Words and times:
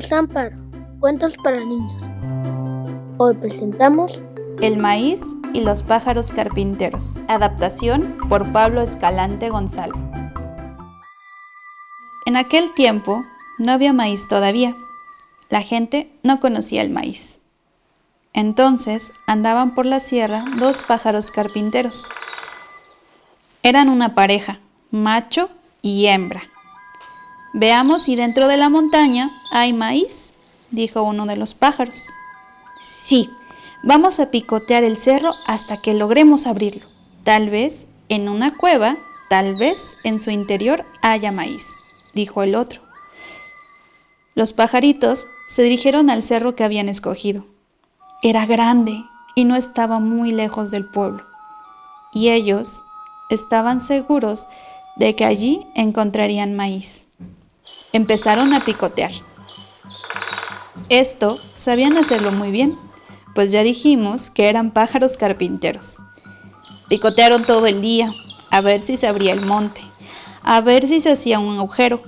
Musámparo, 0.00 0.56
cuentos 0.98 1.36
para 1.36 1.58
niños. 1.60 2.02
Hoy 3.18 3.34
presentamos 3.34 4.22
El 4.60 4.78
maíz 4.78 5.22
y 5.52 5.60
los 5.60 5.82
pájaros 5.82 6.32
carpinteros. 6.32 7.22
Adaptación 7.28 8.16
por 8.28 8.52
Pablo 8.52 8.82
Escalante 8.82 9.48
González. 9.48 9.96
En 12.26 12.36
aquel 12.36 12.72
tiempo 12.74 13.24
no 13.58 13.72
había 13.72 13.92
maíz 13.92 14.28
todavía. 14.28 14.76
La 15.48 15.62
gente 15.62 16.12
no 16.22 16.40
conocía 16.40 16.82
el 16.82 16.90
maíz. 16.90 17.40
Entonces 18.32 19.12
andaban 19.26 19.74
por 19.74 19.86
la 19.86 20.00
sierra 20.00 20.44
dos 20.58 20.82
pájaros 20.82 21.30
carpinteros. 21.30 22.08
Eran 23.62 23.88
una 23.88 24.14
pareja, 24.14 24.60
macho 24.90 25.50
y 25.82 26.06
hembra. 26.06 26.49
Veamos 27.52 28.02
si 28.02 28.14
dentro 28.14 28.46
de 28.46 28.56
la 28.56 28.68
montaña 28.68 29.28
hay 29.50 29.72
maíz, 29.72 30.32
dijo 30.70 31.02
uno 31.02 31.26
de 31.26 31.36
los 31.36 31.54
pájaros. 31.54 32.06
Sí, 32.80 33.28
vamos 33.82 34.20
a 34.20 34.30
picotear 34.30 34.84
el 34.84 34.96
cerro 34.96 35.34
hasta 35.46 35.78
que 35.78 35.94
logremos 35.94 36.46
abrirlo. 36.46 36.86
Tal 37.24 37.50
vez 37.50 37.88
en 38.08 38.28
una 38.28 38.56
cueva, 38.56 38.96
tal 39.28 39.58
vez 39.58 39.96
en 40.04 40.20
su 40.20 40.30
interior 40.30 40.84
haya 41.02 41.32
maíz, 41.32 41.74
dijo 42.14 42.44
el 42.44 42.54
otro. 42.54 42.82
Los 44.36 44.52
pajaritos 44.52 45.26
se 45.48 45.64
dirigieron 45.64 46.08
al 46.08 46.22
cerro 46.22 46.54
que 46.54 46.62
habían 46.62 46.88
escogido. 46.88 47.46
Era 48.22 48.46
grande 48.46 49.02
y 49.34 49.44
no 49.44 49.56
estaba 49.56 49.98
muy 49.98 50.30
lejos 50.30 50.70
del 50.70 50.88
pueblo. 50.88 51.24
Y 52.12 52.30
ellos 52.30 52.84
estaban 53.28 53.80
seguros 53.80 54.46
de 54.94 55.16
que 55.16 55.24
allí 55.24 55.66
encontrarían 55.74 56.54
maíz 56.54 57.06
empezaron 57.92 58.54
a 58.54 58.64
picotear. 58.64 59.12
Esto 60.88 61.38
sabían 61.56 61.96
hacerlo 61.96 62.32
muy 62.32 62.50
bien, 62.50 62.76
pues 63.34 63.52
ya 63.52 63.62
dijimos 63.62 64.30
que 64.30 64.48
eran 64.48 64.72
pájaros 64.72 65.16
carpinteros. 65.16 66.02
Picotearon 66.88 67.44
todo 67.44 67.66
el 67.66 67.80
día, 67.80 68.12
a 68.50 68.60
ver 68.60 68.80
si 68.80 68.96
se 68.96 69.06
abría 69.06 69.32
el 69.32 69.44
monte, 69.44 69.82
a 70.42 70.60
ver 70.60 70.86
si 70.86 71.00
se 71.00 71.12
hacía 71.12 71.38
un 71.38 71.58
agujero, 71.58 72.02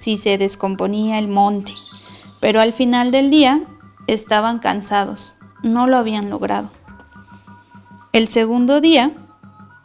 si 0.00 0.16
se 0.16 0.38
descomponía 0.38 1.18
el 1.18 1.28
monte. 1.28 1.72
Pero 2.40 2.60
al 2.60 2.72
final 2.72 3.10
del 3.10 3.30
día 3.30 3.62
estaban 4.06 4.58
cansados, 4.58 5.36
no 5.62 5.86
lo 5.86 5.96
habían 5.96 6.28
logrado. 6.30 6.70
El 8.12 8.28
segundo 8.28 8.80
día 8.80 9.12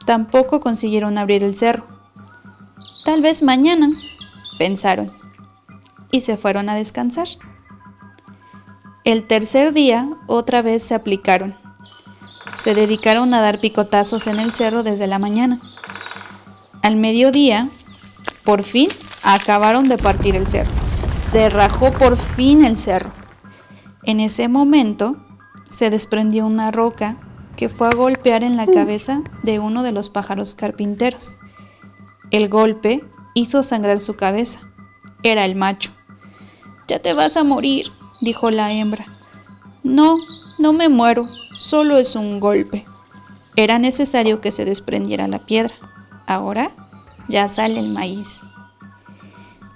tampoco 0.06 0.60
consiguieron 0.62 1.18
abrir 1.18 1.44
el 1.44 1.56
cerro. 1.56 1.86
Tal 3.06 3.22
vez 3.22 3.44
mañana, 3.44 3.90
pensaron 4.58 5.21
y 6.12 6.22
se 6.22 6.38
fueron 6.38 6.70
a 6.70 6.76
descansar. 6.76 7.28
El 9.04 9.26
tercer 9.26 9.74
día 9.74 10.08
otra 10.28 10.62
vez 10.62 10.84
se 10.84 10.94
aplicaron. 10.94 11.56
Se 12.54 12.76
dedicaron 12.76 13.34
a 13.34 13.42
dar 13.42 13.60
picotazos 13.60 14.28
en 14.28 14.40
el 14.40 14.52
cerro 14.52 14.84
desde 14.84 15.08
la 15.08 15.18
mañana. 15.18 15.60
Al 16.84 16.98
mediodía, 16.98 17.70
por 18.44 18.64
fin, 18.64 18.90
acabaron 19.24 19.88
de 19.88 19.98
partir 19.98 20.36
el 20.36 20.48
cerro. 20.48 20.72
Se 21.14 21.50
rajó 21.50 21.92
por 21.94 22.18
fin 22.18 22.66
el 22.66 22.78
cerro. 22.78 23.12
En 24.04 24.20
ese 24.20 24.48
momento, 24.48 25.18
se 25.70 25.90
desprendió 25.90 26.46
una 26.46 26.72
roca 26.72 27.18
que 27.56 27.70
fue 27.70 27.88
a 27.88 27.96
golpear 27.96 28.44
en 28.44 28.58
la 28.58 28.68
cabeza 28.68 29.22
de 29.44 29.60
uno 29.60 29.84
de 29.84 29.92
los 29.92 30.10
pájaros 30.10 30.56
carpinteros. 30.56 31.40
El 32.32 32.50
golpe 32.50 33.04
hizo 33.34 33.64
sangrar 33.64 34.02
su 34.02 34.16
cabeza. 34.16 34.60
Era 35.24 35.46
el 35.46 35.56
macho. 35.56 35.92
Ya 36.92 37.00
te 37.00 37.14
vas 37.14 37.38
a 37.38 37.46
morir, 37.46 37.88
dijo 38.20 38.52
la 38.52 38.74
hembra. 38.74 39.06
No, 39.82 40.18
no 40.60 40.74
me 40.74 40.90
muero, 40.90 41.26
solo 41.58 41.98
es 41.98 42.18
un 42.18 42.42
golpe. 42.42 42.86
Era 43.56 43.80
necesario 43.80 44.42
que 44.42 44.52
se 44.52 44.66
desprendiera 44.66 45.30
la 45.30 45.40
piedra. 45.40 45.74
Ahora 46.28 46.76
ya 47.30 47.48
sale 47.48 47.80
el 47.80 47.88
maíz. 47.88 48.42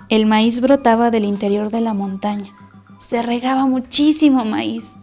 El 0.09 0.25
maíz 0.25 0.59
brotaba 0.59 1.09
del 1.09 1.23
interior 1.23 1.69
de 1.69 1.79
la 1.79 1.93
montaña. 1.93 2.53
Se 2.97 3.23
regaba 3.23 3.65
muchísimo 3.65 4.43
maíz, 4.43 4.97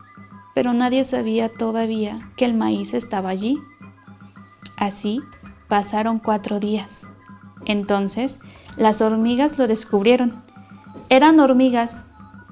pero 0.54 0.74
nadie 0.74 1.06
sabía 1.06 1.48
todavía 1.48 2.30
que 2.36 2.44
el 2.44 2.52
maíz 2.52 2.92
estaba 2.92 3.30
allí. 3.30 3.58
Así 4.76 5.22
pasaron 5.66 6.18
cuatro 6.18 6.60
días. 6.60 7.08
Entonces 7.64 8.40
las 8.76 9.00
hormigas 9.00 9.56
lo 9.56 9.66
descubrieron 9.66 10.51
eran 11.12 11.40
hormigas 11.40 12.06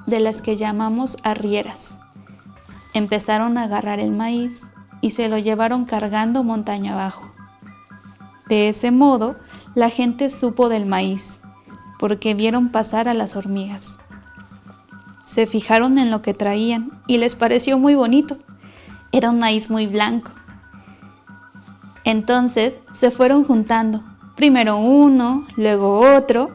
de 0.04 0.20
las 0.20 0.42
que 0.42 0.58
llamamos 0.58 1.16
arrieras. 1.22 1.98
Empezaron 2.92 3.56
a 3.56 3.62
agarrar 3.62 4.00
el 4.00 4.10
maíz 4.10 4.70
y 5.00 5.12
se 5.12 5.30
lo 5.30 5.38
llevaron 5.38 5.86
cargando 5.86 6.44
montaña 6.44 6.92
abajo. 6.92 7.32
De 8.50 8.68
ese 8.68 8.90
modo, 8.90 9.36
la 9.74 9.88
gente 9.88 10.28
supo 10.28 10.68
del 10.68 10.84
maíz, 10.84 11.40
porque 11.98 12.34
vieron 12.34 12.68
pasar 12.68 13.08
a 13.08 13.14
las 13.14 13.34
hormigas. 13.34 13.98
Se 15.24 15.46
fijaron 15.46 15.96
en 15.96 16.10
lo 16.10 16.20
que 16.20 16.34
traían 16.34 17.00
y 17.06 17.16
les 17.16 17.36
pareció 17.36 17.78
muy 17.78 17.94
bonito. 17.94 18.36
Era 19.10 19.30
un 19.30 19.38
maíz 19.38 19.70
muy 19.70 19.86
blanco. 19.86 20.32
Entonces 22.04 22.80
se 22.92 23.10
fueron 23.10 23.44
juntando, 23.44 24.04
primero 24.36 24.76
uno, 24.76 25.46
luego 25.56 26.14
otro, 26.14 26.54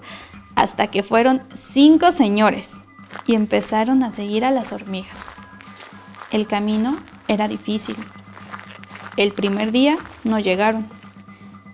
hasta 0.65 0.87
que 0.87 1.03
fueron 1.03 1.43
cinco 1.53 2.11
señores 2.11 2.85
y 3.27 3.35
empezaron 3.35 4.01
a 4.01 4.11
seguir 4.11 4.43
a 4.43 4.49
las 4.49 4.71
hormigas. 4.71 5.35
El 6.31 6.47
camino 6.47 6.97
era 7.27 7.47
difícil. 7.47 7.95
El 9.15 9.31
primer 9.31 9.71
día 9.71 9.95
no 10.23 10.39
llegaron. 10.39 10.87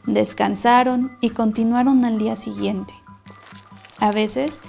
Descansaron 0.06 1.18
y 1.22 1.29
continuaron 1.29 2.03
al 2.03 2.18
día 2.18 2.35
siguiente. 2.35 2.94
A 3.97 4.12
veces 4.12 4.59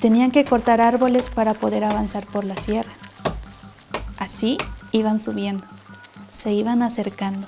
tenían 0.00 0.32
que 0.32 0.44
cortar 0.44 0.80
árboles 0.80 1.30
para 1.30 1.54
poder 1.54 1.84
avanzar 1.84 2.26
por 2.26 2.42
la 2.42 2.56
sierra. 2.56 2.90
Así 4.16 4.58
iban 4.90 5.20
subiendo, 5.20 5.62
se 6.32 6.52
iban 6.52 6.82
acercando. 6.82 7.46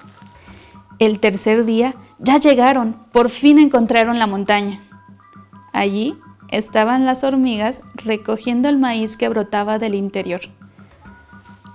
El 1.00 1.18
tercer 1.18 1.64
día 1.64 1.96
ya 2.20 2.38
llegaron, 2.38 2.94
por 3.10 3.30
fin 3.30 3.58
encontraron 3.58 4.20
la 4.20 4.28
montaña. 4.28 4.80
Allí 5.72 6.18
estaban 6.48 7.04
las 7.04 7.24
hormigas 7.24 7.82
recogiendo 7.94 8.68
el 8.68 8.78
maíz 8.78 9.16
que 9.16 9.28
brotaba 9.28 9.78
del 9.78 9.94
interior. 9.94 10.40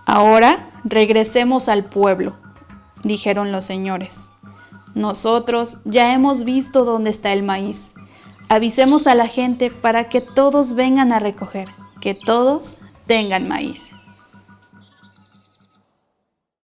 Ahora 0.05 0.69
regresemos 0.83 1.69
al 1.69 1.85
pueblo, 1.85 2.35
dijeron 3.03 3.51
los 3.51 3.65
señores. 3.65 4.31
Nosotros 4.93 5.79
ya 5.83 6.13
hemos 6.13 6.43
visto 6.43 6.85
dónde 6.85 7.09
está 7.09 7.33
el 7.33 7.43
maíz. 7.43 7.95
Avisemos 8.49 9.07
a 9.07 9.15
la 9.15 9.27
gente 9.27 9.71
para 9.71 10.07
que 10.09 10.21
todos 10.21 10.73
vengan 10.73 11.11
a 11.11 11.19
recoger, 11.19 11.69
que 11.99 12.13
todos 12.13 12.79
tengan 13.07 13.47
maíz. 13.47 14.04